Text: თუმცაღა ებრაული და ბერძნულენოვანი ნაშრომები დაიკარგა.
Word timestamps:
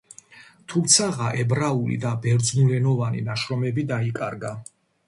თუმცაღა 0.73 1.27
ებრაული 1.43 1.99
და 2.07 2.15
ბერძნულენოვანი 2.25 3.23
ნაშრომები 3.31 3.89
დაიკარგა. 3.95 4.59